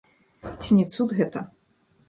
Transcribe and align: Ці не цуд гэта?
Ці 0.61 0.79
не 0.79 0.85
цуд 0.95 1.15
гэта? 1.21 1.39